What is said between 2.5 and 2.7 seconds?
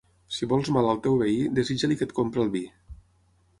vi.